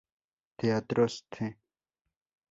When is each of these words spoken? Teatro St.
Teatro 0.59 1.05
St. 1.07 1.53